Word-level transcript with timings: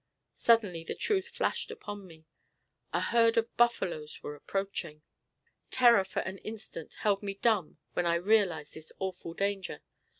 Suddenly 0.33 0.83
the 0.83 0.95
truth 0.95 1.27
flashed 1.27 1.69
upon 1.69 2.07
me 2.07 2.25
a 2.91 2.99
herd 2.99 3.37
of 3.37 3.55
buffaloes 3.55 4.23
were 4.23 4.33
approaching. 4.33 5.03
Terror 5.69 6.03
for 6.05 6.21
an 6.21 6.39
instant 6.39 6.95
held 7.01 7.21
me 7.21 7.35
dumb 7.35 7.77
when 7.93 8.07
I 8.07 8.15
realized 8.15 8.73
this 8.73 8.91
awful 8.97 9.35
danger. 9.35 9.83